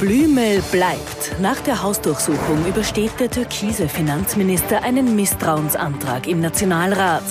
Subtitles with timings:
[0.00, 1.38] Blümel bleibt.
[1.40, 7.22] Nach der Hausdurchsuchung übersteht der türkise Finanzminister einen Misstrauensantrag im Nationalrat.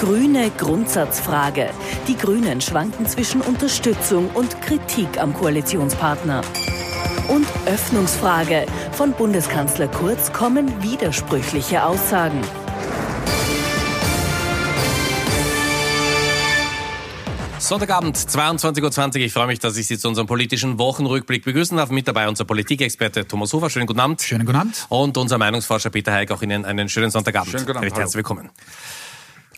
[0.00, 1.68] Grüne Grundsatzfrage.
[2.08, 6.40] Die Grünen schwanken zwischen Unterstützung und Kritik am Koalitionspartner.
[7.28, 8.64] Und Öffnungsfrage.
[8.92, 12.40] Von Bundeskanzler Kurz kommen widersprüchliche Aussagen.
[17.66, 19.16] Sonntagabend, 22.20 Uhr.
[19.24, 21.90] Ich freue mich, dass ich Sie zu unserem politischen Wochenrückblick begrüßen darf.
[21.90, 23.70] Mit dabei unser Politikexperte Thomas Hofer.
[23.70, 24.22] Schönen guten Abend.
[24.22, 24.86] Schönen guten Abend.
[24.88, 26.30] Und unser Meinungsforscher Peter Heik.
[26.30, 27.50] Auch Ihnen einen schönen Sonntagabend.
[27.50, 27.90] Schönen guten Abend.
[27.90, 28.50] Recht herzlich willkommen.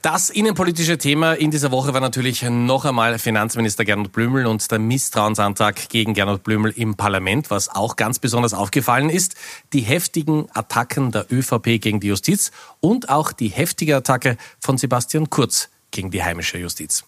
[0.01, 4.79] Das innenpolitische Thema in dieser Woche war natürlich noch einmal Finanzminister Gernot Blümel und der
[4.79, 7.51] Misstrauensantrag gegen Gernot Blümel im Parlament.
[7.51, 9.35] Was auch ganz besonders aufgefallen ist,
[9.75, 15.29] die heftigen Attacken der ÖVP gegen die Justiz und auch die heftige Attacke von Sebastian
[15.29, 17.05] Kurz gegen die heimische Justiz.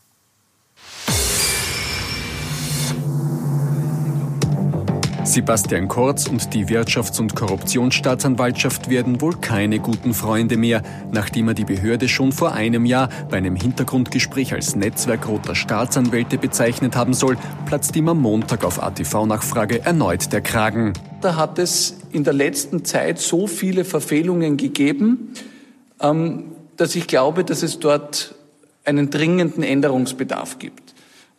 [5.31, 11.55] Sebastian Kurz und die Wirtschafts- und Korruptionsstaatsanwaltschaft werden wohl keine guten Freunde mehr, nachdem er
[11.55, 17.15] die Behörde schon vor einem Jahr bei einem Hintergrundgespräch als Netzwerk roter Staatsanwälte bezeichnet haben
[17.15, 20.95] soll, platzt ihm am Montag auf ATV-Nachfrage erneut der Kragen.
[21.21, 25.33] Da hat es in der letzten Zeit so viele Verfehlungen gegeben,
[26.01, 28.35] ähm, dass ich glaube, dass es dort
[28.85, 30.90] einen dringenden Änderungsbedarf gibt.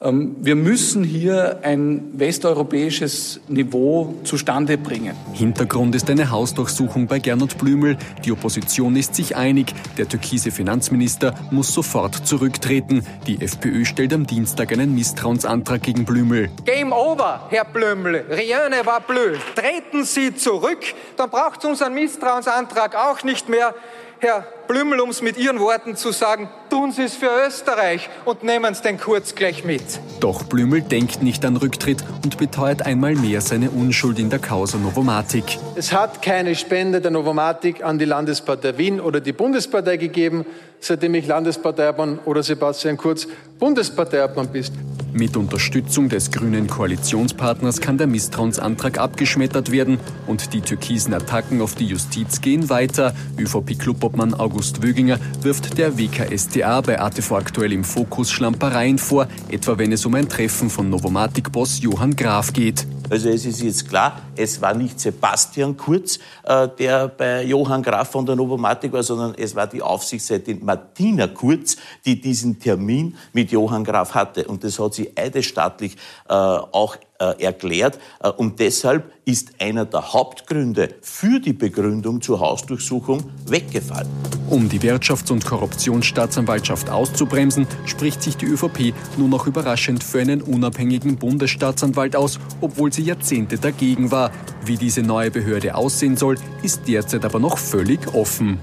[0.04, 5.16] Ähm, wir müssen hier ein westeuropäisches Niveau zustande bringen.
[5.34, 7.98] Hintergrund ist eine Hausdurchsuchung bei Gernot Blümel.
[8.26, 9.74] Die Opposition ist sich einig.
[10.00, 13.06] Der türkise Finanzminister muss sofort zurücktreten.
[13.28, 16.50] Die FPÖ stellt am Dienstag einen Misstrauensantrag gegen Blümel.
[16.66, 18.26] Game over, Herr Blümel.
[18.28, 19.40] Rien ne war blöd.
[19.56, 20.80] Treten Sie zurück,
[21.16, 23.76] dann braucht es unseren Misstrauensantrag auch nicht mehr.
[24.24, 28.44] Herr Blümel, um es mit Ihren Worten zu sagen, tun Sie es für Österreich und
[28.44, 29.82] nehmen Sie den Kurz gleich mit.
[30.20, 34.78] Doch Blümel denkt nicht an Rücktritt und beteuert einmal mehr seine Unschuld in der Causa
[34.78, 35.58] Novomatic.
[35.74, 40.46] Es hat keine Spende der Novomatic an die Landespartei Wien oder die Bundespartei gegeben,
[40.80, 43.28] seitdem ich Landesparteiobmann oder Sebastian Kurz
[43.58, 44.74] Bundesparteiobmann bist.
[45.14, 51.76] Mit Unterstützung des grünen Koalitionspartners kann der Misstrauensantrag abgeschmettert werden und die türkisen Attacken auf
[51.76, 53.14] die Justiz gehen weiter.
[53.38, 59.92] ÖVP-Clubobmann August Wöginger wirft der WKStA bei ATV aktuell im Fokus Schlampereien vor, etwa wenn
[59.92, 62.88] es um ein Treffen von Novomatic-Boss Johann Graf geht.
[63.12, 68.12] Also es ist jetzt klar, es war nicht Sebastian Kurz, äh, der bei Johann Graf
[68.12, 73.52] von der Novomatic war, sondern es war die Aufsichtsrätin Martina Kurz, die diesen Termin mit
[73.52, 74.46] Johann Graf hatte.
[74.46, 75.98] Und das hat sie eidesstattlich
[76.30, 76.96] äh, auch
[77.44, 78.00] erklärt.
[78.22, 84.10] Äh, und deshalb ist einer der Hauptgründe für die Begründung zur Hausdurchsuchung weggefallen.
[84.50, 90.42] Um die Wirtschafts- und Korruptionsstaatsanwaltschaft auszubremsen, spricht sich die ÖVP nun noch überraschend für einen
[90.42, 94.32] unabhängigen Bundesstaatsanwalt aus, obwohl sie Jahrzehnte dagegen war.
[94.66, 98.60] Wie diese neue Behörde aussehen soll, ist derzeit aber noch völlig offen.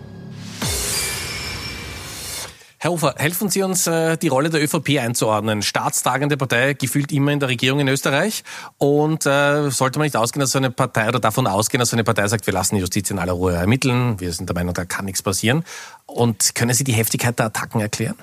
[2.80, 5.62] Herr Hofer, helfen Sie uns, äh, die Rolle der ÖVP einzuordnen.
[5.62, 8.44] Staatstragende Partei, gefühlt immer in der Regierung in Österreich.
[8.76, 11.96] Und äh, sollte man nicht ausgehen, dass so eine Partei oder davon ausgehen, dass so
[11.96, 14.74] eine Partei sagt, wir lassen die Justiz in aller Ruhe ermitteln, wir sind der Meinung,
[14.74, 15.64] da kann nichts passieren.
[16.08, 18.16] Und können Sie die Heftigkeit der Attacken erklären?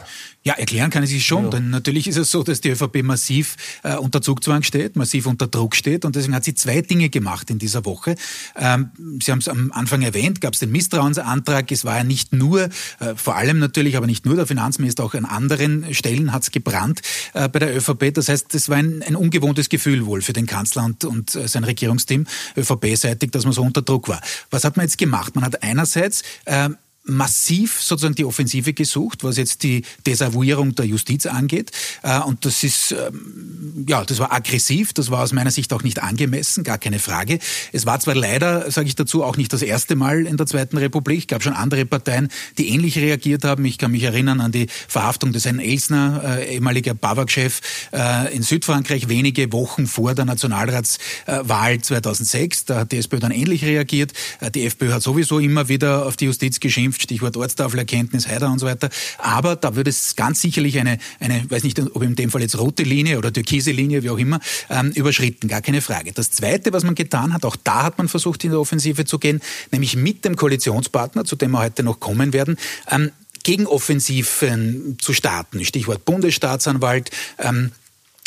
[0.44, 1.50] Ja, erklären kann ich sich schon, ja.
[1.52, 5.48] denn natürlich ist es so, dass die ÖVP massiv äh, unter Zugzwang steht, massiv unter
[5.48, 8.16] Druck steht und deswegen hat sie zwei Dinge gemacht in dieser Woche.
[8.56, 8.90] Ähm,
[9.24, 11.72] sie haben es am Anfang erwähnt, gab es den Misstrauensantrag.
[11.72, 12.70] Es war ja nicht nur,
[13.00, 16.52] äh, vor allem natürlich, aber nicht nur der Finanzminister, auch an anderen Stellen hat es
[16.52, 17.02] gebrannt
[17.34, 18.14] äh, bei der ÖVP.
[18.14, 21.48] Das heißt, das war ein, ein ungewohntes Gefühl wohl für den Kanzler und, und äh,
[21.48, 22.26] sein Regierungsteam,
[22.58, 24.22] ÖVP-seitig, dass man so unter Druck war.
[24.50, 25.36] Was hat man jetzt gemacht?
[25.36, 26.70] Man hat einerseits äh,
[27.06, 31.72] massiv sozusagen die Offensive gesucht, was jetzt die Desavouierung der Justiz angeht.
[32.02, 35.84] Äh, und das ist, ähm, ja, das war aggressiv, das war aus meiner Sicht auch
[35.84, 37.40] nicht angemessen, gar keine Frage.
[37.72, 40.78] Es war zwar leider, sage ich dazu, auch nicht das erste Mal in der Zweiten
[40.78, 41.20] Republik.
[41.20, 43.64] Es gab schon andere Parteien, die ähnlich reagiert haben.
[43.66, 47.62] Ich kann mich erinnern an die Verhaftung des Herrn Elsner, äh, ehemaliger BAWAG-Chef
[47.94, 52.66] äh, in Südfrankreich, wenige Wochen vor der Nationalratswahl 2006.
[52.66, 54.14] Da hat die SPÖ dann ähnlich reagiert.
[54.56, 58.60] Die FPÖ hat sowieso immer wieder auf die Justiz geschimpft geschimpft, Stichwort Ortstafelerkenntnis, Heider und
[58.60, 58.90] so weiter.
[59.18, 62.58] Aber da würde es ganz sicherlich eine, eine, weiß nicht, ob in dem Fall jetzt
[62.58, 64.40] rote Linie oder türkise Linie, wie auch immer,
[64.70, 66.12] ähm, überschritten, gar keine Frage.
[66.14, 69.20] Das Zweite, was man getan hat, auch da hat man versucht, in der Offensive zu
[69.20, 72.58] gehen, nämlich mit dem Koalitionspartner, zu dem wir heute noch kommen werden,
[72.90, 73.12] ähm,
[73.44, 75.64] Gegenoffensiven zu starten.
[75.64, 77.72] Stichwort Bundesstaatsanwalt, ähm,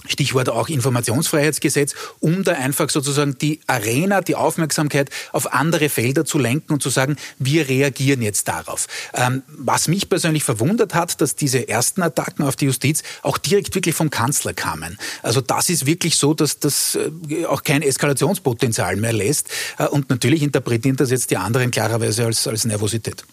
[0.06, 6.38] Stichwort auch Informationsfreiheitsgesetz, um da einfach sozusagen die Arena, die Aufmerksamkeit auf andere Felder zu
[6.38, 8.86] lenken und zu sagen, wir reagieren jetzt darauf.
[9.12, 13.74] Ähm, was mich persönlich verwundert hat, dass diese ersten Attacken auf die Justiz auch direkt
[13.74, 14.98] wirklich vom Kanzler kamen.
[15.22, 16.96] Also das ist wirklich so, dass das
[17.28, 19.48] äh, auch kein Eskalationspotenzial mehr lässt.
[19.78, 23.24] Äh, und natürlich interpretieren das jetzt die anderen klarerweise als, als Nervosität.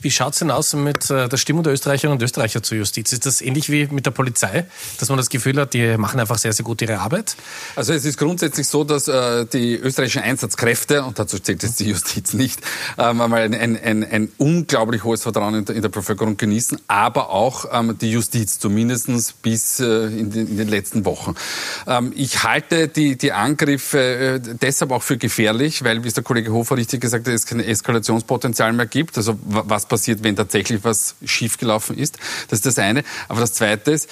[0.00, 3.12] Wie schaut es denn aus mit äh, der Stimmung der Österreicherinnen und Österreicher zur Justiz?
[3.12, 4.66] Ist das ähnlich wie mit der Polizei,
[4.98, 7.36] dass man das Gefühl hat, die machen einfach sehr, sehr gut ihre Arbeit?
[7.76, 11.90] Also es ist grundsätzlich so, dass äh, die österreichischen Einsatzkräfte, und dazu zählt jetzt die
[11.90, 12.60] Justiz nicht,
[12.98, 16.80] ähm, einmal ein, ein, ein, ein, unglaublich hohes Vertrauen in der, in der, Bevölkerung genießen,
[16.88, 21.34] aber auch ähm, die Justiz, zumindest bis äh, in, den, in, den, letzten Wochen.
[21.86, 26.52] Ähm, ich halte die, die Angriffe deshalb auch für gefährlich, weil, wie es der Kollege
[26.52, 29.16] Hofer richtig gesagt hat, es kein Eskalationspotenzial mehr gibt.
[29.16, 29.38] Also
[29.72, 32.18] was passiert, wenn tatsächlich was schiefgelaufen ist.
[32.48, 33.02] Das ist das eine.
[33.28, 34.08] Aber das zweite ist,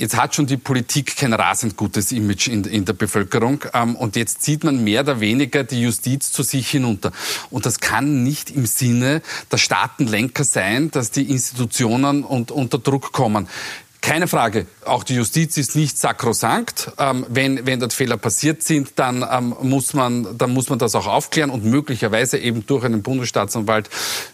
[0.00, 4.14] Jetzt hat schon die Politik kein rasend gutes Image in, in der Bevölkerung ähm, und
[4.14, 7.10] jetzt zieht man mehr oder weniger die Justiz zu sich hinunter.
[7.50, 13.10] Und das kann nicht im Sinne der Staatenlenker sein, dass die Institutionen und, unter Druck
[13.10, 13.48] kommen.
[14.00, 16.92] Keine Frage, auch die Justiz ist nicht sakrosankt.
[16.98, 20.94] Ähm, wenn, wenn dort Fehler passiert sind, dann, ähm, muss man, dann muss man das
[20.94, 23.90] auch aufklären und möglicherweise eben durch einen Bundesstaatsanwalt,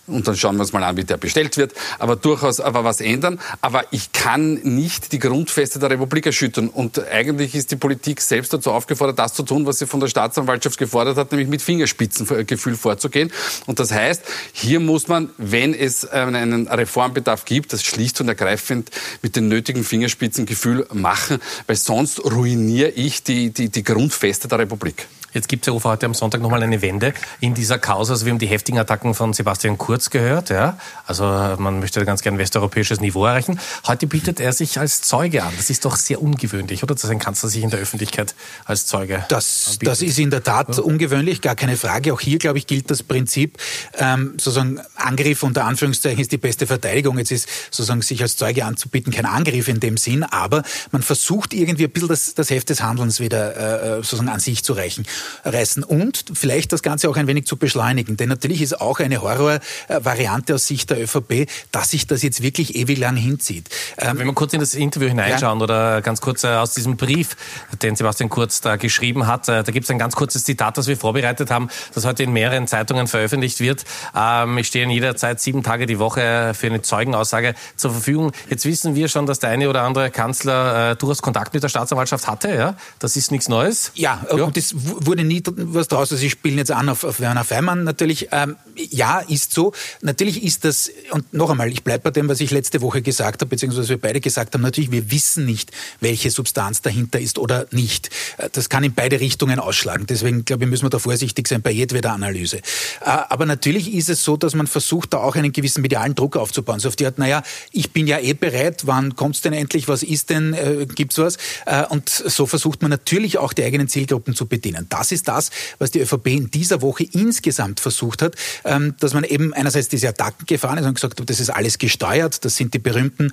[0.06, 3.00] und dann schauen wir uns mal an, wie der bestellt wird, aber durchaus aber was
[3.00, 3.40] ändern.
[3.62, 6.69] Aber ich kann nicht die Grundfeste der Republik erschüttern.
[6.69, 10.08] Und eigentlich ist die Politik selbst dazu aufgefordert, das zu tun, was sie von der
[10.08, 13.32] Staatsanwaltschaft gefordert hat, nämlich mit Fingerspitzengefühl vorzugehen.
[13.66, 14.22] Und das heißt,
[14.52, 18.90] hier muss man, wenn es einen Reformbedarf gibt, das schlicht und ergreifend
[19.22, 25.06] mit den nötigen Fingerspitzengefühl machen, weil sonst ruiniere ich die, die, die Grundfeste der Republik.
[25.34, 28.12] Jetzt gibt es ja heute am Sonntag nochmal eine Wende in dieser Causa.
[28.12, 30.48] Also wir haben die heftigen Attacken von Sebastian Kurz gehört.
[30.48, 30.78] Ja?
[31.06, 33.58] Also man möchte ganz gern westeuropäisches Niveau erreichen.
[33.88, 35.52] Heute bietet er sich als Zeuge an.
[35.56, 36.94] Das ist doch sehr ungewöhnlich, oder?
[36.94, 40.69] Dass ein Kanzler sich in der Öffentlichkeit als Zeuge Das, das ist in der Tat
[40.76, 40.82] ja.
[40.82, 42.14] ungewöhnlich, gar keine Frage.
[42.14, 43.58] Auch hier, glaube ich, gilt das Prinzip,
[43.98, 47.19] ähm, sozusagen Angriff unter Anführungszeichen ist die beste Verteidigung.
[47.19, 51.54] Jetzt ist sozusagen sich als Zeuge anzubieten kein Angriff in dem Sinn, aber man versucht
[51.54, 55.04] irgendwie ein bisschen das, das Heft des Handelns wieder äh, sozusagen an sich zu reichen
[55.44, 58.17] reißen und vielleicht das Ganze auch ein wenig zu beschleunigen.
[58.17, 62.76] Denn natürlich ist auch eine Horrorvariante aus Sicht der ÖVP, dass sich das jetzt wirklich
[62.76, 63.69] ewig lang hinzieht.
[63.99, 65.65] Ähm, Wenn wir kurz in das Interview hineinschauen ja.
[65.65, 67.37] oder ganz kurz äh, aus diesem Brief,
[67.82, 70.87] den Sebastian Kurz da geschrieben hat, äh, da gibt es ein ganz kurzes Zitat, das
[70.87, 73.85] wir vorbereitet haben, das heute in mehreren Zeitungen veröffentlicht wird.
[74.17, 78.32] Ähm, ich stehe in jeder Zeit sieben Tage die Woche für eine Zeugenaussage zur Verfügung.
[78.49, 81.69] Jetzt wissen wir schon, dass der eine oder andere Kanzler äh, durchaus Kontakt mit der
[81.69, 82.55] Staatsanwaltschaft hatte.
[82.55, 82.76] Ja?
[82.99, 83.93] Das ist nichts Neues.
[83.94, 84.44] Ja, ja.
[84.44, 86.00] und das wurde nie was draus.
[86.11, 88.28] Also Sie spielen jetzt an auf, auf Werner Feimann natürlich.
[88.32, 89.72] Ähm, ja, ist so.
[90.02, 93.40] Natürlich ist das, und noch einmal, ich bleibe bei dem, was ich letzte Woche gesagt
[93.40, 95.70] habe, beziehungsweise wir beide gesagt haben, natürlich, wir wissen nicht,
[96.00, 98.11] welche Substanz dahinter ist oder nicht.
[98.38, 100.06] Äh, das kann in beide Richtungen ausschlagen.
[100.06, 102.56] Deswegen, glaube ich, müssen wir da vorsichtig sein bei jedweder Analyse.
[102.56, 102.62] Äh,
[103.05, 106.81] aber natürlich ist es so, dass man versucht, da auch einen gewissen medialen Druck aufzubauen.
[106.81, 110.02] So auf die Art, naja, ich bin ja eh bereit, wann kommt's denn endlich, was
[110.02, 111.37] ist denn, äh, gibt's was?
[111.66, 114.87] Äh, und so versucht man natürlich auch die eigenen Zielgruppen zu bedienen.
[114.88, 118.34] Das ist das, was die ÖVP in dieser Woche insgesamt versucht hat,
[118.64, 121.78] ähm, dass man eben einerseits diese Attacken gefahren ist und gesagt hat, das ist alles
[121.78, 123.32] gesteuert, das sind die berühmten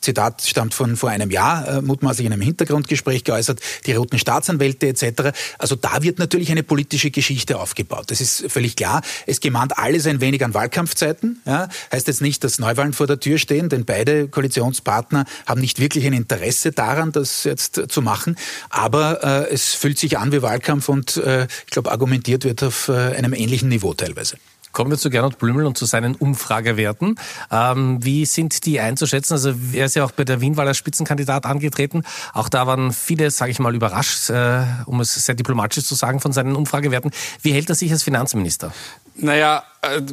[0.00, 4.88] Zitat stammt von vor einem Jahr, äh, mutmaßlich in einem Hintergrundgespräch geäußert, die roten Staatsanwälte
[4.88, 5.36] etc.
[5.58, 8.10] Also da wird natürlich eine politische Geschichte aufgebaut.
[8.10, 9.02] Das ist völlig klar.
[9.26, 11.42] Es gemahnt alles ein wenig an Wahlkampfzeiten.
[11.44, 11.68] Ja.
[11.92, 16.06] Heißt jetzt nicht, dass Neuwahlen vor der Tür stehen, denn beide Koalitionspartner haben nicht wirklich
[16.06, 18.36] ein Interesse daran, das jetzt zu machen.
[18.70, 22.88] Aber äh, es fühlt sich an wie Wahlkampf und äh, ich glaube, argumentiert wird auf
[22.88, 24.36] äh, einem ähnlichen Niveau teilweise.
[24.74, 27.14] Kommen wir zu Gernot Blümel und zu seinen Umfragewerten.
[27.50, 29.34] Ähm, wie sind die einzuschätzen?
[29.34, 32.02] Also er ist ja auch bei der Wienwahl als Spitzenkandidat angetreten.
[32.32, 36.18] Auch da waren viele, sage ich mal, überrascht, äh, um es sehr diplomatisch zu sagen,
[36.18, 37.12] von seinen Umfragewerten.
[37.40, 38.72] Wie hält er sich als Finanzminister?
[39.14, 39.62] Naja,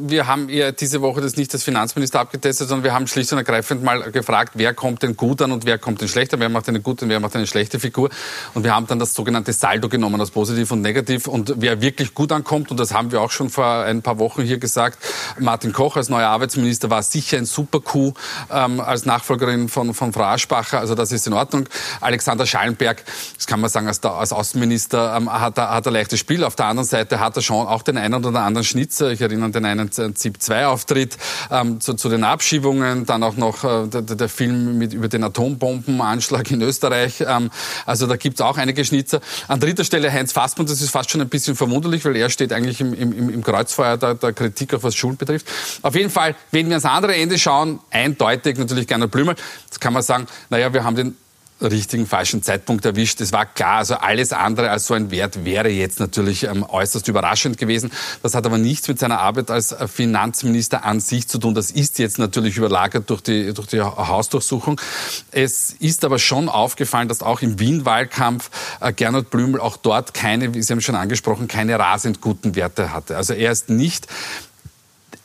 [0.01, 3.37] wir haben ja diese Woche das nicht als Finanzminister abgetestet, sondern wir haben schlicht und
[3.37, 6.69] ergreifend mal gefragt, wer kommt denn gut an und wer kommt denn schlechter, wer macht
[6.69, 8.09] eine gute und wer macht eine schlechte Figur.
[8.53, 11.27] Und wir haben dann das sogenannte Saldo genommen, das positiv und negativ.
[11.27, 14.43] Und wer wirklich gut ankommt, und das haben wir auch schon vor ein paar Wochen
[14.43, 14.99] hier gesagt,
[15.39, 18.17] Martin Koch als neuer Arbeitsminister war sicher ein super Coup
[18.51, 20.79] ähm, als Nachfolgerin von, von Frau Aschbacher.
[20.79, 21.67] Also das ist in Ordnung.
[21.99, 23.03] Alexander Schallenberg,
[23.35, 26.43] das kann man sagen, als, als Außenminister ähm, hat, er, hat er leichtes Spiel.
[26.43, 29.11] Auf der anderen Seite hat er schon auch den einen oder anderen Schnitzer.
[29.11, 31.17] Ich erinnere an den einen ZIP-2-Auftritt,
[31.49, 35.23] ähm, zu, zu, den Abschiebungen, dann auch noch äh, der, der, Film mit, über den
[35.23, 37.23] Atombombenanschlag in Österreich.
[37.27, 37.49] Ähm,
[37.85, 39.21] also da gibt's auch einige Schnitzer.
[39.47, 42.53] An dritter Stelle Heinz Fassmann, das ist fast schon ein bisschen verwunderlich, weil er steht
[42.53, 45.47] eigentlich im, im, im Kreuzfeuer der, der Kritik, auch was Schulen betrifft.
[45.81, 49.35] Auf jeden Fall, wenn wir ans andere Ende schauen, eindeutig natürlich Gernot Blümel.
[49.65, 51.17] Jetzt kann man sagen, naja, wir haben den
[51.61, 53.21] richtigen, falschen Zeitpunkt erwischt.
[53.21, 57.07] Es war klar, also alles andere als so ein Wert wäre jetzt natürlich ähm, äußerst
[57.07, 57.91] überraschend gewesen.
[58.23, 61.53] Das hat aber nichts mit seiner Arbeit als Finanzminister an sich zu tun.
[61.53, 64.79] Das ist jetzt natürlich überlagert durch die, durch die Hausdurchsuchung.
[65.31, 68.49] Es ist aber schon aufgefallen, dass auch im Wien-Wahlkampf
[68.79, 72.93] äh, Gernot Blümel auch dort keine, wie Sie haben schon angesprochen, keine rasend guten Werte
[72.93, 73.17] hatte.
[73.17, 74.07] Also er ist nicht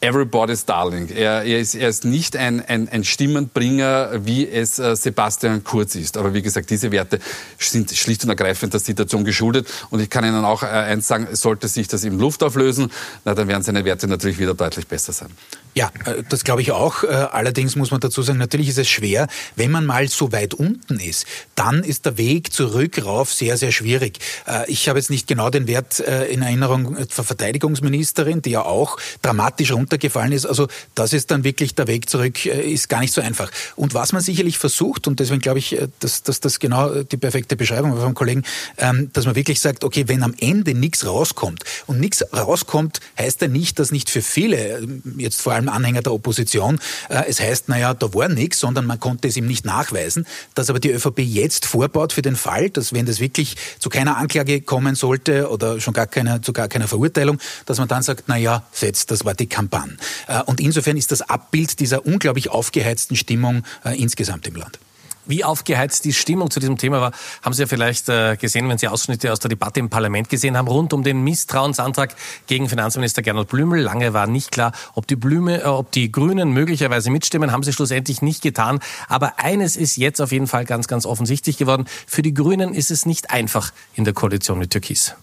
[0.00, 1.09] Everybody's Darling.
[1.09, 5.95] Er, er, ist, er ist nicht ein, ein, ein Stimmenbringer, wie es äh, Sebastian Kurz
[5.95, 6.19] ist.
[6.19, 7.19] Aber wie gesagt, diese Werte
[7.59, 9.69] sind schlicht und ergreifend der Situation geschuldet.
[9.91, 12.93] Und ich kann Ihnen auch äh, eins sagen, sollte sich das in Luft auflösen,
[13.25, 15.31] na, dann werden seine Werte natürlich wieder deutlich besser sein.
[15.76, 17.04] Ja, äh, das glaube ich auch.
[17.04, 20.54] Äh, allerdings muss man dazu sagen, natürlich ist es schwer, wenn man mal so weit
[20.54, 24.18] unten ist, dann ist der Weg zurück rauf sehr, sehr schwierig.
[24.47, 28.97] Äh, ich habe jetzt nicht genau den Wert in Erinnerung der Verteidigungsministerin, die ja auch
[29.21, 30.47] dramatisch runtergefallen ist.
[30.47, 33.50] Also das ist dann wirklich der Weg zurück, ist gar nicht so einfach.
[33.75, 37.56] Und was man sicherlich versucht, und deswegen glaube ich, dass, dass das genau die perfekte
[37.56, 38.45] Beschreibung vom Kollegen,
[38.78, 43.42] ähm, dass man wirklich sagt, okay, wenn am Ende nichts rauskommt und nichts rauskommt, heißt
[43.42, 44.87] ja nicht, dass nicht für viele,
[45.18, 46.78] jetzt vor allem allem Anhänger der Opposition.
[47.08, 50.26] Äh, es heißt, naja, da war nichts, sondern man konnte es ihm nicht nachweisen.
[50.54, 54.16] Dass aber die ÖVP jetzt vorbaut für den Fall, dass wenn das wirklich zu keiner
[54.16, 58.28] Anklage kommen sollte oder schon gar keine, zu gar keiner Verurteilung, dass man dann sagt,
[58.28, 59.96] naja, setzt, das war die Kampagne.
[60.28, 64.78] Äh, und insofern ist das Abbild dieser unglaublich aufgeheizten Stimmung äh, insgesamt im Land.
[65.26, 68.78] Wie aufgeheizt die Stimmung zu diesem Thema war, haben Sie ja vielleicht äh, gesehen, wenn
[68.78, 72.14] Sie Ausschnitte aus der Debatte im Parlament gesehen haben, rund um den Misstrauensantrag
[72.47, 73.80] gegen Finanzminister Gernot Blümel.
[73.80, 77.73] Lange war nicht klar, ob die, Blüme, äh, ob die Grünen möglicherweise mitstimmen, haben sie
[77.73, 78.80] schlussendlich nicht getan.
[79.09, 81.87] Aber eines ist jetzt auf jeden Fall ganz, ganz offensichtlich geworden.
[82.06, 85.14] Für die Grünen ist es nicht einfach in der Koalition mit Türkis.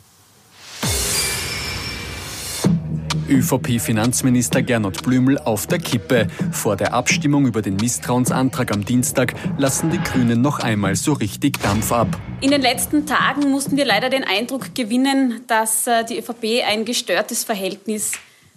[3.33, 6.27] ÖVP-Finanzminister Gernot Blümel auf der Kippe.
[6.51, 11.59] Vor der Abstimmung über den Misstrauensantrag am Dienstag lassen die Grünen noch einmal so richtig
[11.61, 12.07] Dampf ab.
[12.41, 16.85] In den letzten Tagen mussten wir leider den Eindruck gewinnen, dass äh, die ÖVP ein
[16.85, 18.11] gestörtes Verhältnis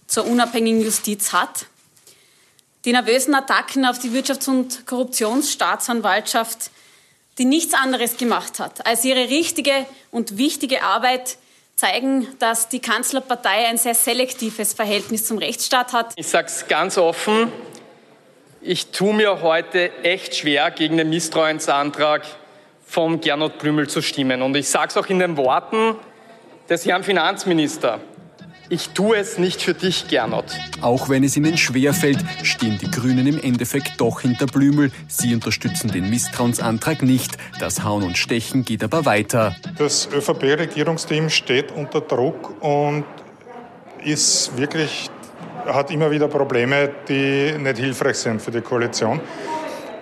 [0.06, 1.66] zur unabhängigen Justiz hat.
[2.84, 6.70] Die nervösen Attacken auf die Wirtschafts- und Korruptionsstaatsanwaltschaft,
[7.38, 11.38] die nichts anderes gemacht hat, als ihre richtige und wichtige Arbeit
[11.78, 16.14] zeigen, dass die Kanzlerpartei ein sehr selektives Verhältnis zum Rechtsstaat hat.
[16.16, 17.52] Ich sage es ganz offen,
[18.62, 22.22] ich tue mir heute echt schwer, gegen den Misstrauensantrag
[22.86, 24.40] von Gernot Blümel zu stimmen.
[24.40, 25.96] Und ich sage es auch in den Worten
[26.66, 28.00] des Herrn Finanzministers.
[28.68, 30.46] Ich tue es nicht für dich, Gernot.
[30.80, 34.90] Auch wenn es ihnen schwerfällt, stehen die Grünen im Endeffekt doch hinter Blümel.
[35.06, 37.36] Sie unterstützen den Misstrauensantrag nicht.
[37.60, 39.54] Das Hauen und Stechen geht aber weiter.
[39.78, 43.04] Das ÖVP-Regierungsteam steht unter Druck und
[44.04, 45.10] ist wirklich,
[45.66, 49.20] hat immer wieder Probleme, die nicht hilfreich sind für die Koalition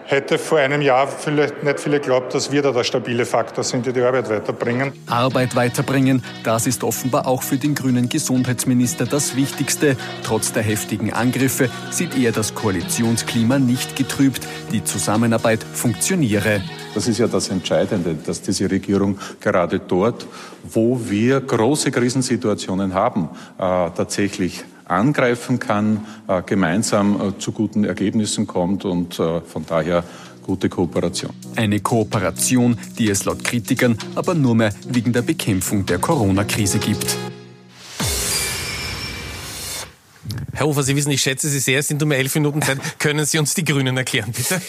[0.06, 3.87] hätte vor einem Jahr vielleicht nicht viele geglaubt, dass wir da der stabile Faktor sind,
[3.87, 4.92] die die Arbeit weiterbringen.
[5.06, 9.96] Arbeit weiterbringen, das ist offenbar auch für den grünen Gesundheitsminister das Wichtigste.
[10.23, 14.46] Trotz der heftigen Angriffe sieht er das Koalitionsklima nicht getrübt.
[14.73, 16.61] Die Zusammenarbeit funktioniere.
[16.94, 20.26] Das ist ja das Entscheidende, dass diese Regierung gerade dort,
[20.62, 28.46] wo wir große Krisensituationen haben, äh, tatsächlich angreifen kann, äh, gemeinsam äh, zu guten Ergebnissen
[28.46, 30.04] kommt und äh, von daher
[30.42, 31.32] gute Kooperation.
[31.56, 37.16] Eine Kooperation, die es laut Kritikern aber nur mehr wegen der Bekämpfung der Corona-Krise gibt.
[40.54, 41.80] Herr Hofer, Sie wissen, ich schätze Sie sehr.
[41.80, 42.78] Es sind nur mehr elf Minuten Zeit.
[42.99, 44.61] Können Sie uns die Grünen erklären, bitte?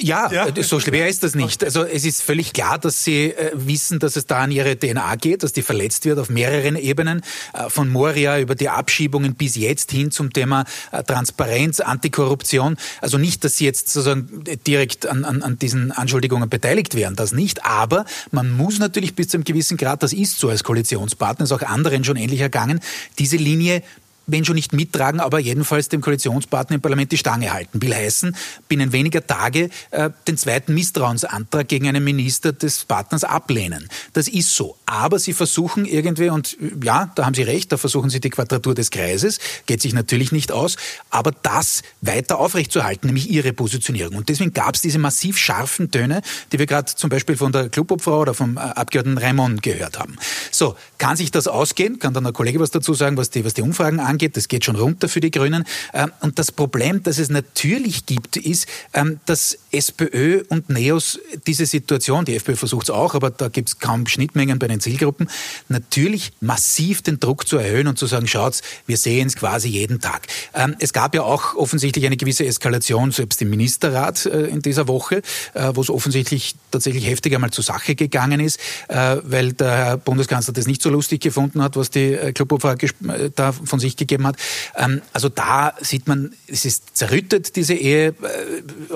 [0.00, 1.64] Ja, ja, äh, so schwer ist das nicht.
[1.64, 5.16] Also es ist völlig klar, dass sie äh, wissen, dass es da an ihre DNA
[5.16, 7.22] geht, dass die verletzt wird auf mehreren Ebenen,
[7.52, 12.76] äh, von Moria über die Abschiebungen bis jetzt hin zum Thema äh, Transparenz, Antikorruption.
[13.00, 17.32] Also nicht, dass sie jetzt sozusagen direkt an, an, an diesen Anschuldigungen beteiligt wären, das
[17.32, 17.64] nicht.
[17.64, 21.52] Aber man muss natürlich bis zu einem gewissen Grad, das ist so als Koalitionspartner, ist
[21.52, 22.80] auch anderen schon ähnlich ergangen,
[23.18, 23.82] diese Linie
[24.28, 27.82] wenn schon nicht mittragen, aber jedenfalls dem Koalitionspartner im Parlament die Stange halten.
[27.82, 28.36] Will heißen,
[28.68, 33.88] binnen weniger Tage äh, den zweiten Misstrauensantrag gegen einen Minister des Partners ablehnen.
[34.12, 34.76] Das ist so.
[34.86, 38.74] Aber sie versuchen irgendwie, und ja, da haben Sie recht, da versuchen sie die Quadratur
[38.74, 40.76] des Kreises, geht sich natürlich nicht aus,
[41.10, 44.16] aber das weiter aufrechtzuerhalten, nämlich ihre Positionierung.
[44.16, 47.68] Und deswegen gab es diese massiv scharfen Töne, die wir gerade zum Beispiel von der
[47.68, 50.16] Klubobfrau oder vom äh, Abgeordneten Raimond gehört haben.
[50.50, 51.98] So, kann sich das ausgehen?
[51.98, 54.17] Kann dann der Kollege was dazu sagen, was die, was die Umfragen angeht?
[54.18, 54.36] Angeht.
[54.36, 55.64] Das geht schon runter für die Grünen.
[55.94, 61.66] Ähm, und das Problem, das es natürlich gibt, ist, ähm, dass SPÖ und NEOS diese
[61.66, 65.28] Situation, die FPÖ versucht es auch, aber da gibt es kaum Schnittmengen bei den Zielgruppen,
[65.68, 70.00] natürlich massiv den Druck zu erhöhen und zu sagen, schaut, wir sehen es quasi jeden
[70.00, 70.26] Tag.
[70.54, 74.88] Ähm, es gab ja auch offensichtlich eine gewisse Eskalation selbst im Ministerrat äh, in dieser
[74.88, 75.22] Woche,
[75.54, 78.58] äh, wo es offensichtlich tatsächlich heftiger mal zur Sache gegangen ist,
[78.88, 82.88] äh, weil der Herr Bundeskanzler das nicht so lustig gefunden hat, was die Clubumfrage
[83.34, 84.36] da von sich gegeben hat.
[84.76, 88.14] Ähm, also da sieht man, es ist zerrüttet, diese Ehe,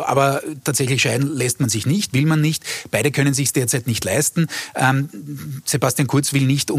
[0.05, 2.65] aber tatsächlich scheiden lässt man sich nicht, will man nicht.
[2.91, 4.49] Beide können sich derzeit nicht leisten.
[4.75, 5.09] Ähm,
[5.65, 6.71] Sebastian Kurz will nicht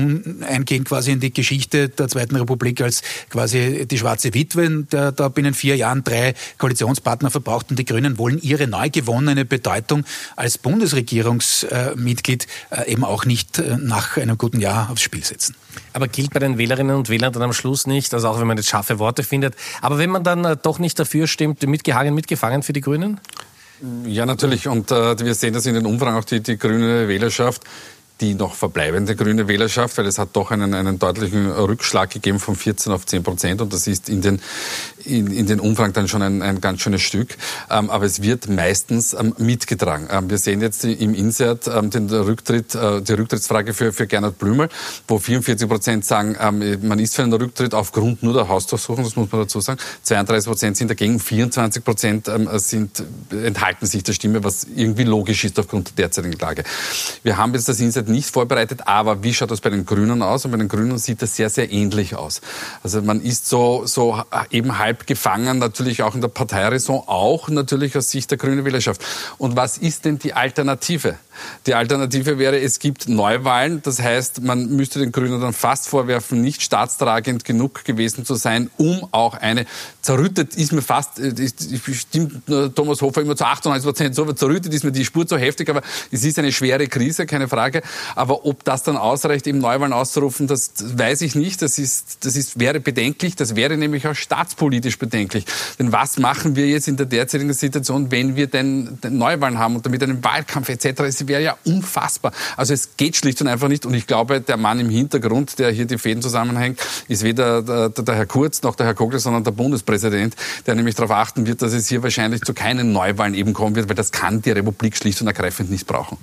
[0.47, 5.29] eingehen quasi in die Geschichte der Zweiten Republik als quasi die schwarze Witwe, der da
[5.29, 10.03] binnen vier Jahren drei Koalitionspartner verbraucht und die Grünen wollen ihre neu gewonnene Bedeutung
[10.35, 15.55] als Bundesregierungsmitglied äh, eben auch nicht äh, nach einem guten Jahr aufs Spiel setzen.
[15.93, 18.57] Aber gilt bei den Wählerinnen und Wählern dann am Schluss nicht, also auch wenn man
[18.57, 22.63] jetzt scharfe Worte findet, aber wenn man dann äh, doch nicht dafür stimmt, mitgehangen, mitgefangen
[22.63, 23.19] für die Grünen?
[24.05, 24.67] Ja, natürlich.
[24.67, 27.63] Und äh, wir sehen das in den Umfragen auch die, die grüne Wählerschaft
[28.21, 32.55] die noch verbleibende grüne Wählerschaft, weil es hat doch einen, einen deutlichen Rückschlag gegeben von
[32.55, 34.39] 14 auf 10 Prozent und das ist in den,
[35.03, 37.35] in, in den Umfragen dann schon ein, ein ganz schönes Stück.
[37.69, 40.07] Ähm, aber es wird meistens ähm, mitgetragen.
[40.11, 44.37] Ähm, wir sehen jetzt im Insert ähm, den Rücktritt, äh, die Rücktrittsfrage für, für Gernot
[44.37, 44.69] Blümel,
[45.07, 49.15] wo 44 Prozent sagen, ähm, man ist für einen Rücktritt aufgrund nur der Hausdurchsuchung, das
[49.15, 49.79] muss man dazu sagen.
[50.03, 55.43] 32 Prozent sind dagegen, 24 Prozent ähm, sind, enthalten sich der Stimme, was irgendwie logisch
[55.43, 56.63] ist aufgrund der derzeitigen Lage.
[57.23, 60.21] Wir haben jetzt das Insert derzeit nicht vorbereitet, aber wie schaut das bei den Grünen
[60.21, 60.45] aus?
[60.45, 62.41] Und bei den Grünen sieht das sehr, sehr ähnlich aus.
[62.83, 67.97] Also man ist so, so eben halb gefangen, natürlich auch in der Parteiräson, auch natürlich
[67.97, 69.03] aus Sicht der grünen Wählerschaft.
[69.37, 71.17] Und was ist denn die Alternative?
[71.65, 73.81] Die Alternative wäre, es gibt Neuwahlen.
[73.83, 78.69] Das heißt, man müsste den Grünen dann fast vorwerfen, nicht staatstragend genug gewesen zu sein,
[78.77, 79.65] um auch eine
[80.01, 81.33] zerrüttet ist mir fast, äh,
[81.93, 82.43] stimmt
[82.75, 85.81] Thomas Hofer immer zu 98 Prozent so, zerrüttet ist mir die Spur zu heftig, aber
[86.11, 87.81] es ist eine schwere Krise, keine Frage.
[88.15, 91.61] Aber ob das dann ausreicht, eben Neuwahlen auszurufen, das weiß ich nicht.
[91.61, 93.35] Das ist, das ist, wäre bedenklich.
[93.35, 95.45] Das wäre nämlich auch staatspolitisch bedenklich.
[95.79, 99.77] Denn was machen wir jetzt in der derzeitigen Situation, wenn wir denn, denn Neuwahlen haben
[99.77, 101.03] und damit einen Wahlkampf etc.
[101.27, 102.31] Wäre ja unfassbar.
[102.57, 103.85] Also es geht schlicht und einfach nicht.
[103.85, 107.89] Und ich glaube, der Mann im Hintergrund, der hier die Fäden zusammenhängt, ist weder der,
[107.89, 111.61] der, Herr Kurz noch der Herr Kogler, sondern der Bundespräsident, der nämlich darauf achten wird,
[111.61, 114.97] dass es hier wahrscheinlich zu keinen Neuwahlen eben kommen wird, weil das kann die Republik
[114.97, 116.17] schlicht und ergreifend nicht brauchen.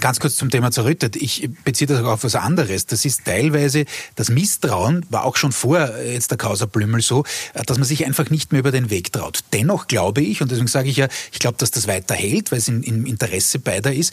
[0.00, 2.86] Ganz kurz zum Thema zerrüttet ich beziehe das auch auf was anderes.
[2.86, 3.84] Das ist teilweise,
[4.14, 7.86] das Misstrauen war auch schon vor äh, jetzt der Causa Blümel so, äh, dass man
[7.86, 9.40] sich einfach nicht mehr über den Weg traut.
[9.52, 12.68] Dennoch glaube ich, und deswegen sage ich ja, ich glaube, dass das weiterhält, weil es
[12.68, 14.12] im, Interesse beider ist,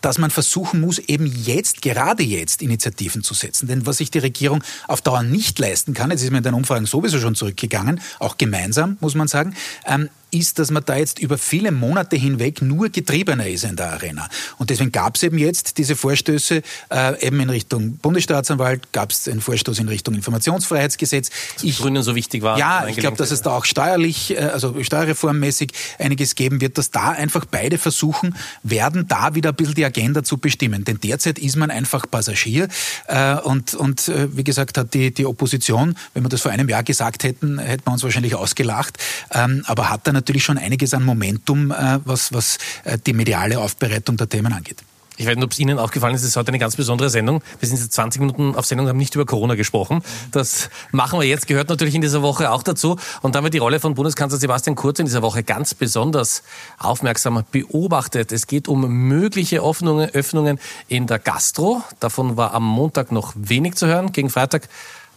[0.00, 3.66] dass man versuchen muss, eben jetzt, gerade jetzt, Initiativen zu setzen.
[3.66, 6.54] Denn was sich die Regierung auf Dauer nicht leisten kann, jetzt ist man in den
[6.54, 9.54] Umfragen sowieso schon zurückgegangen, auch gemeinsam, muss man sagen,
[9.86, 13.92] ähm, ist, dass man da jetzt über viele Monate hinweg nur getriebener ist in der
[13.92, 14.28] Arena.
[14.58, 19.28] Und deswegen gab es eben jetzt diese Vorstöße äh, eben in Richtung Bundesstaatsanwalt, gab es
[19.28, 21.30] einen Vorstoß in Richtung Informationsfreiheitsgesetz.
[21.62, 22.58] Ich, Grünen so wichtig war.
[22.58, 26.90] Ja, ich glaube, dass es da auch steuerlich, äh, also steuerreformmäßig einiges geben wird, dass
[26.90, 30.84] da einfach beide versuchen werden, da wieder ein bisschen die Agenda zu bestimmen.
[30.84, 32.68] Denn derzeit ist man einfach Passagier
[33.06, 36.68] äh, und, und äh, wie gesagt hat die, die Opposition, wenn wir das vor einem
[36.68, 38.98] Jahr gesagt hätten, hätten wir uns wahrscheinlich ausgelacht,
[39.30, 43.58] ähm, aber hat dann natürlich schon einiges an Momentum, äh, was, was äh, die mediale
[43.58, 44.82] Aufbereitung der Themen angeht.
[45.16, 47.40] Ich weiß nicht, ob es Ihnen aufgefallen ist, es ist heute eine ganz besondere Sendung.
[47.60, 50.02] Wir sind jetzt 20 Minuten auf Sendung und haben nicht über Corona gesprochen.
[50.32, 52.96] Das machen wir jetzt, gehört natürlich in dieser Woche auch dazu.
[53.22, 56.42] Und da haben wir die Rolle von Bundeskanzler Sebastian Kurz in dieser Woche ganz besonders
[56.78, 58.32] aufmerksam beobachtet.
[58.32, 60.58] Es geht um mögliche Öffnungen, Öffnungen
[60.88, 61.84] in der Gastro.
[62.00, 64.10] Davon war am Montag noch wenig zu hören.
[64.10, 64.68] Gegen Freitag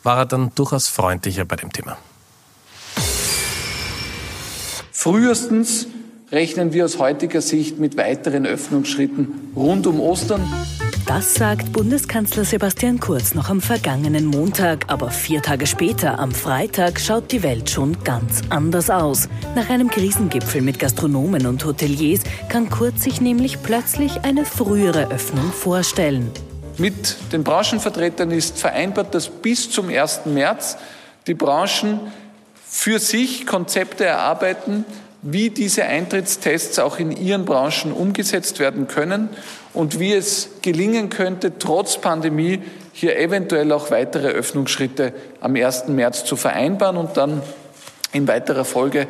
[0.03, 1.97] war er dann durchaus freundlicher bei dem Thema.
[4.99, 5.85] Frühestens
[6.31, 10.51] rechnen wir aus heutiger Sicht mit weiteren Öffnungsschritten rund um Ostern.
[11.05, 14.85] Das sagt Bundeskanzler Sebastian Kurz noch am vergangenen Montag.
[14.87, 19.29] Aber vier Tage später, am Freitag, schaut die Welt schon ganz anders aus.
[19.55, 25.51] Nach einem Krisengipfel mit Gastronomen und Hoteliers kann Kurz sich nämlich plötzlich eine frühere Öffnung
[25.51, 26.31] vorstellen.
[26.79, 30.21] Mit den Branchenvertretern ist vereinbart, dass bis zum 1.
[30.25, 30.75] März
[31.27, 31.99] die Branchen
[32.77, 34.85] für sich Konzepte erarbeiten,
[35.23, 39.29] wie diese Eintrittstests auch in ihren Branchen umgesetzt werden können
[39.73, 42.61] und wie es gelingen könnte, trotz Pandemie
[42.93, 45.11] hier eventuell auch weitere Öffnungsschritte
[45.41, 45.87] am 1.
[45.87, 47.41] März zu vereinbaren und dann
[48.13, 49.07] in weiterer Folge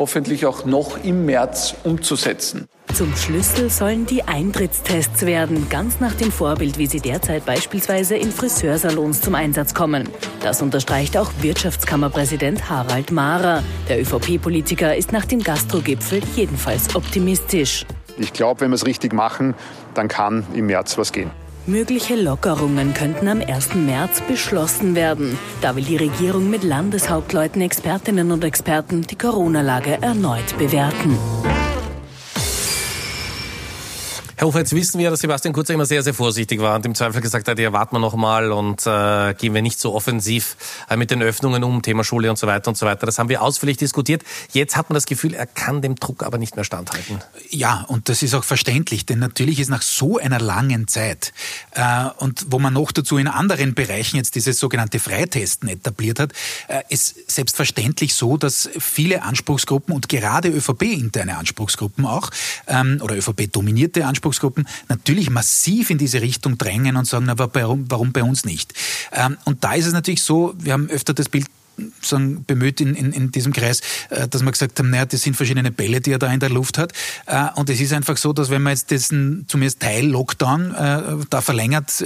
[0.00, 2.66] hoffentlich auch noch im März umzusetzen.
[2.94, 8.32] Zum Schlüssel sollen die Eintrittstests werden, ganz nach dem Vorbild, wie sie derzeit beispielsweise in
[8.32, 10.08] Friseursalons zum Einsatz kommen.
[10.40, 13.62] Das unterstreicht auch Wirtschaftskammerpräsident Harald Mahrer.
[13.88, 17.84] Der ÖVP-Politiker ist nach dem Gastro-Gipfel jedenfalls optimistisch.
[18.18, 19.54] Ich glaube, wenn wir es richtig machen,
[19.94, 21.30] dann kann im März was gehen.
[21.66, 23.74] Mögliche Lockerungen könnten am 1.
[23.74, 25.38] März beschlossen werden.
[25.60, 31.18] Da will die Regierung mit Landeshauptleuten, Expertinnen und Experten die Corona-Lage erneut bewerten.
[34.40, 36.94] Herr Hofer, jetzt wissen wir, dass Sebastian Kurz immer sehr, sehr vorsichtig war und im
[36.94, 40.56] Zweifel gesagt hat, ja, warten wir noch mal und äh, gehen wir nicht so offensiv
[40.88, 43.04] äh, mit den Öffnungen um, Thema Schule und so weiter und so weiter.
[43.04, 44.22] Das haben wir ausführlich diskutiert.
[44.52, 47.18] Jetzt hat man das Gefühl, er kann dem Druck aber nicht mehr standhalten.
[47.50, 51.34] Ja, und das ist auch verständlich, denn natürlich ist nach so einer langen Zeit
[51.72, 56.32] äh, und wo man noch dazu in anderen Bereichen jetzt dieses sogenannte Freitesten etabliert hat,
[56.68, 62.30] äh, ist selbstverständlich so, dass viele Anspruchsgruppen und gerade ÖVP-interne Anspruchsgruppen auch
[62.68, 67.86] ähm, oder ÖVP-dominierte Anspruchsgruppen Anspruchsgruppen natürlich massiv in diese Richtung drängen und sagen, na, warum,
[67.88, 68.72] warum bei uns nicht?
[69.12, 71.46] Ähm, und da ist es natürlich so, wir haben öfter das Bild
[72.00, 75.36] sagen, bemüht in, in, in diesem Kreis, äh, dass wir gesagt haben, naja, das sind
[75.36, 76.92] verschiedene Bälle, die er da in der Luft hat.
[77.26, 81.40] Äh, und es ist einfach so, dass wenn man jetzt diesen zumindest Teil-Lockdown äh, da
[81.40, 82.04] verlängert,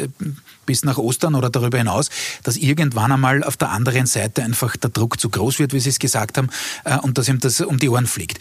[0.67, 2.09] bis nach Ostern oder darüber hinaus,
[2.43, 5.91] dass irgendwann einmal auf der anderen Seite einfach der Druck zu groß wird, wie Sie
[5.91, 6.49] es gesagt haben,
[7.03, 8.39] und dass ihm das um die Ohren fliegt.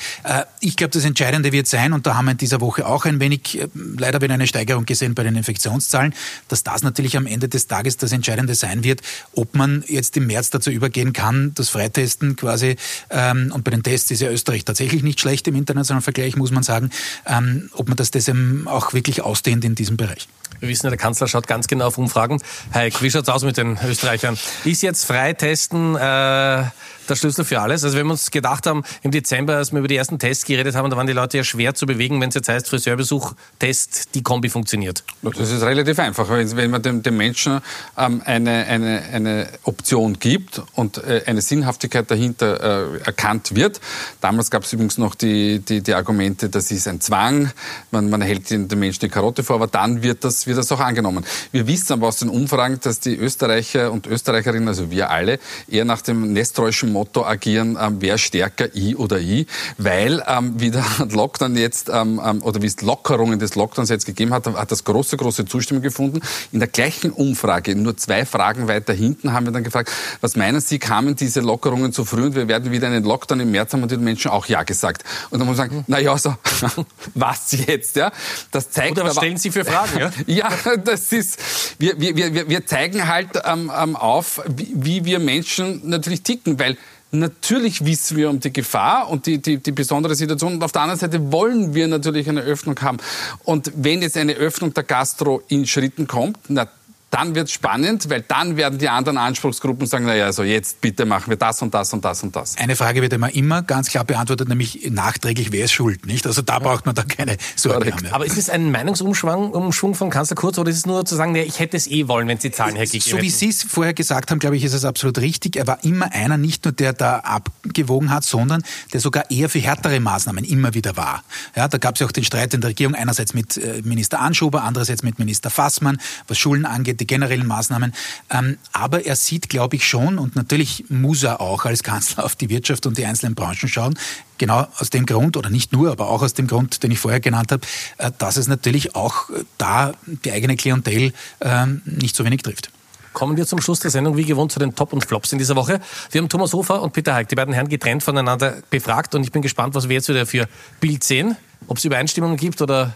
[0.61, 3.19] Ich glaube, das Entscheidende wird sein, und da haben wir in dieser Woche auch ein
[3.19, 3.67] wenig
[3.97, 6.13] leider wieder eine Steigerung gesehen bei den Infektionszahlen,
[6.47, 9.01] dass das natürlich am Ende des Tages das Entscheidende sein wird,
[9.35, 11.22] ob man jetzt im März dazu übergehen kann,
[11.53, 12.75] das Freitesten quasi,
[13.09, 16.51] ähm, und bei den Tests ist ja Österreich tatsächlich nicht schlecht im internationalen Vergleich, muss
[16.51, 16.89] man sagen,
[17.25, 20.27] ähm, ob man das deswegen auch wirklich ausdehnt in diesem Bereich.
[20.59, 22.41] Wir wissen ja, der Kanzler schaut ganz genau auf Umfragen.
[22.73, 24.37] Heik, wie schaut's aus mit den Österreichern?
[24.63, 26.63] Ist jetzt Freitesten äh,
[27.09, 27.83] der Schlüssel für alles.
[27.83, 30.75] Also wenn wir uns gedacht haben, im Dezember, als wir über die ersten Tests geredet
[30.75, 34.15] haben, da waren die Leute ja schwer zu bewegen, wenn es jetzt heißt, Friseurbesuch, Test,
[34.15, 35.03] die Kombi funktioniert.
[35.21, 36.29] Das ist relativ einfach.
[36.29, 37.59] Wenn man dem, dem Menschen
[37.97, 43.79] ähm, eine, eine, eine Option gibt und äh, eine Sinnhaftigkeit dahinter äh, erkannt wird.
[44.21, 47.51] Damals gab es übrigens noch die, die, die Argumente, das ist ein Zwang,
[47.91, 50.79] man, man hält dem Menschen die Karotte vor, aber dann wird das, wird das auch
[50.79, 51.25] angenommen.
[51.51, 55.85] Wir wissen aber aus den Umfragen, dass die Österreicher und Österreicherinnen, also wir alle, eher
[55.85, 59.47] nach dem nestroischen Motto agieren, ähm, wer stärker, ich oder ich,
[59.77, 64.05] weil ähm, wie der Lockdown jetzt ähm, ähm, oder wie es Lockerungen des Lockdowns jetzt
[64.05, 66.21] gegeben hat, hat das große, große Zustimmung gefunden.
[66.51, 70.61] In der gleichen Umfrage, nur zwei Fragen weiter hinten, haben wir dann gefragt, was meinen
[70.61, 73.81] Sie, kamen diese Lockerungen zu früh und wir werden wieder einen Lockdown im März haben
[73.81, 75.03] und die Menschen auch Ja gesagt.
[75.31, 76.35] Und dann muss man sagen, na ja, so,
[77.15, 78.11] was jetzt, ja?
[78.51, 80.11] Das zeigt Oder was aber, stellen Sie für Fragen, ja?
[80.27, 81.39] ja, das ist,
[81.79, 86.59] wir, wir, wir, wir zeigen halt ähm, ähm auf, wie, wie wir Menschen natürlich ticken,
[86.59, 86.77] weil
[87.15, 90.53] Natürlich wissen wir um die Gefahr und die, die, die besondere Situation.
[90.55, 92.97] Und auf der anderen Seite wollen wir natürlich eine Öffnung haben.
[93.43, 96.67] Und wenn jetzt eine Öffnung der Gastro in Schritten kommt, na,
[97.13, 101.05] dann wird es spannend, weil dann werden die anderen Anspruchsgruppen sagen, naja, also jetzt bitte
[101.05, 102.57] machen wir das und das und das und das.
[102.57, 106.25] Eine Frage wird immer immer ganz klar beantwortet, nämlich nachträglich, wer ist schuld, nicht?
[106.25, 108.07] Also da braucht man dann keine Sorge haben.
[108.07, 111.33] Aber ist es ein Meinungsumschwung Umschwung von Kanzler Kurz oder ist es nur zu sagen,
[111.33, 113.93] naja, ich hätte es eh wollen, wenn Sie Zahlen hergegeben So wie Sie es vorher
[113.93, 115.55] gesagt haben, glaube ich, ist es absolut richtig.
[115.55, 119.59] Er war immer einer, nicht nur der da abgewogen hat, sondern der sogar eher für
[119.59, 121.23] härtere Maßnahmen immer wieder war.
[121.55, 124.19] Ja, da gab es ja auch den Streit in der Regierung, einerseits mit äh, Minister
[124.19, 127.93] Anschober, andererseits mit Minister Fassmann, was Schulen angeht, die generellen Maßnahmen.
[128.29, 132.35] Ähm, aber er sieht, glaube ich, schon, und natürlich muss er auch als Kanzler auf
[132.35, 133.99] die Wirtschaft und die einzelnen Branchen schauen,
[134.37, 137.19] genau aus dem Grund, oder nicht nur, aber auch aus dem Grund, den ich vorher
[137.19, 137.65] genannt habe,
[137.97, 142.71] äh, dass es natürlich auch äh, da die eigene Klientel ähm, nicht so wenig trifft.
[143.11, 145.55] Kommen wir zum Schluss der Sendung, wie gewohnt, zu den Top und Flops in dieser
[145.55, 145.79] Woche.
[146.09, 149.31] Wir haben Thomas Hofer und Peter Heik, die beiden Herren getrennt voneinander befragt und ich
[149.31, 150.47] bin gespannt, was wir jetzt wieder für
[150.79, 151.37] Bild sehen.
[151.67, 152.95] Ob es Übereinstimmungen gibt oder...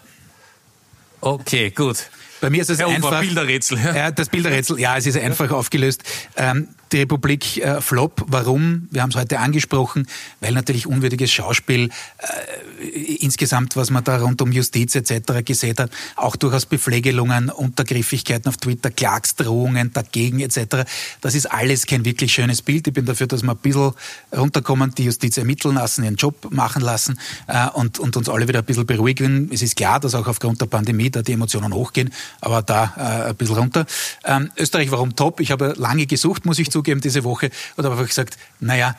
[1.21, 2.09] Okay, gut.
[2.41, 3.09] Bei mir ist es Herr einfach.
[3.11, 3.79] Ufer, Bilderrätsel.
[3.79, 4.11] Ja.
[4.11, 6.03] das Bilderrätsel, ja, es ist einfach aufgelöst.
[6.35, 8.23] Ähm, die Republik äh, Flop.
[8.27, 8.87] Warum?
[8.91, 10.07] Wir haben es heute angesprochen,
[10.39, 15.43] weil natürlich unwürdiges Schauspiel äh, insgesamt, was man da rund um Justiz etc.
[15.43, 20.87] gesehen hat, auch durchaus Bepflegelungen, Untergriffigkeiten auf Twitter, Klagsdrohungen dagegen etc.
[21.21, 22.87] Das ist alles kein wirklich schönes Bild.
[22.87, 23.91] Ich bin dafür, dass wir ein bisschen
[24.35, 28.59] runterkommen, die Justiz ermitteln lassen, ihren Job machen lassen äh, und, und uns alle wieder
[28.59, 29.49] ein bisschen beruhigen.
[29.51, 33.29] Es ist klar, dass auch aufgrund der Pandemie da die Emotionen hochgehen, aber da äh,
[33.29, 33.85] ein bisschen runter.
[34.23, 35.39] Ähm, Österreich, warum top?
[35.39, 38.95] Ich habe lange gesucht, muss ich zugeben, diese Woche und habe einfach gesagt, naja,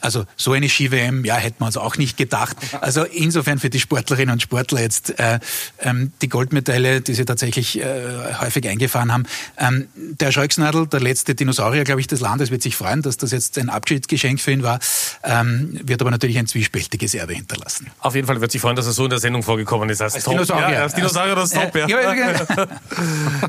[0.00, 2.56] also so eine Ski-WM, ja, hätten wir uns auch nicht gedacht.
[2.80, 5.38] Also insofern für die Sportlerinnen und Sportler jetzt äh,
[5.80, 7.84] ähm, die Goldmedaille, die sie tatsächlich äh,
[8.40, 9.24] häufig eingefahren haben.
[9.58, 13.32] Ähm, der Scholksnadel, der letzte Dinosaurier, glaube ich, des Landes, wird sich freuen, dass das
[13.32, 14.78] jetzt ein Abschiedsgeschenk für ihn war,
[15.22, 17.88] ähm, wird aber natürlich ein zwiespältiges Erbe hinterlassen.
[18.00, 20.00] Auf jeden Fall wird sich freuen, dass er so in der Sendung vorgekommen ist.
[20.00, 20.34] Als, als Top.
[20.34, 20.72] Dinosaurier.
[20.72, 21.88] Ja, als Dinosaurier oder Top, ja.
[21.88, 22.12] ja.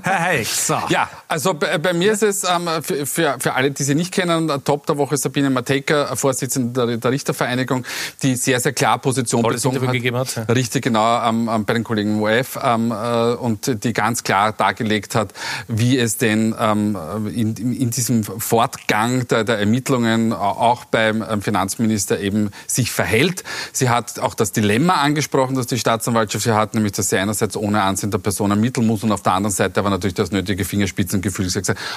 [0.04, 0.68] Herr Heix.
[0.68, 0.78] So.
[0.90, 4.14] Ja, also bei, bei mir ist es ähm, für, für, für alle, die sie nicht
[4.14, 7.86] kennen, Top der Woche Sabine Mateka, Vorsitzende der, Richtervereinigung,
[8.24, 9.94] die sehr, sehr klar Position Tolles bezogen hat.
[9.94, 10.36] Gegeben hat.
[10.36, 10.44] Ja.
[10.44, 15.34] Richtig, genau, ähm, bei den Kollegen OF ähm, äh, und die ganz klar dargelegt hat,
[15.68, 16.98] wie es denn ähm,
[17.34, 23.44] in, in diesem Fortgang der, der Ermittlungen auch beim ähm, Finanzminister eben sich verhält.
[23.74, 27.58] Sie hat auch das Dilemma angesprochen, das die Staatsanwaltschaft hier hat, nämlich dass sie einerseits
[27.58, 30.66] ohne Ansehen der Person ermitteln muss und auf der anderen Seite aber natürlich das nötige
[30.66, 31.50] Fingerspitzengefühl.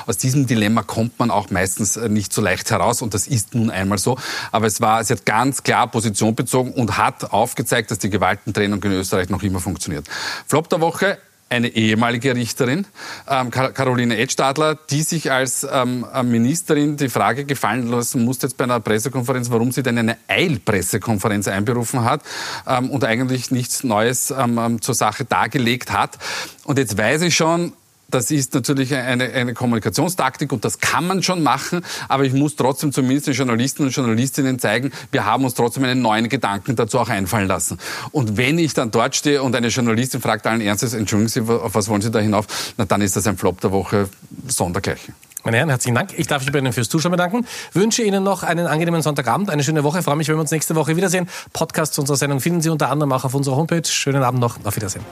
[0.07, 3.55] Aus diesem Dilemma kommt man auch meistens äh, nicht so leicht heraus und das ist
[3.55, 4.19] nun einmal so.
[4.51, 8.83] Aber es war, sie hat ganz klar Position bezogen und hat aufgezeigt, dass die Gewaltentrennung
[8.83, 10.07] in Österreich noch immer funktioniert.
[10.47, 11.19] Flop der Woche,
[11.53, 12.87] eine ehemalige Richterin,
[13.29, 18.65] ähm, Caroline Edstadler, die sich als ähm, Ministerin die Frage gefallen lassen musste jetzt bei
[18.65, 22.23] einer Pressekonferenz, warum sie denn eine Eilpressekonferenz einberufen hat
[22.67, 26.19] ähm, und eigentlich nichts Neues ähm, ähm, zur Sache dargelegt hat.
[26.65, 27.75] Und jetzt weiß ich schon,
[28.15, 32.57] das ist natürlich eine, eine Kommunikationstaktik und das kann man schon machen, aber ich muss
[32.57, 36.99] trotzdem zumindest den Journalisten und Journalistinnen zeigen, wir haben uns trotzdem einen neuen Gedanken dazu
[36.99, 37.79] auch einfallen lassen.
[38.11, 41.75] Und wenn ich dann dort stehe und eine Journalistin fragt allen Ernstes, entschuldigen Sie, auf
[41.75, 42.47] was wollen Sie da hinauf,
[42.77, 44.09] na dann ist das ein Flop der Woche
[44.47, 45.15] sondergleichen.
[45.45, 46.17] Meine Herren, herzlichen Dank.
[46.17, 47.47] Ich darf mich bei Ihnen fürs Zuschauen bedanken.
[47.73, 49.99] Wünsche Ihnen noch einen angenehmen Sonntagabend, eine schöne Woche.
[49.99, 51.29] Ich freue mich, wenn wir uns nächste Woche wiedersehen.
[51.53, 53.83] Podcasts unserer Sendung finden Sie unter anderem auch auf unserer Homepage.
[53.85, 54.65] Schönen Abend noch.
[54.65, 55.05] Auf Wiedersehen.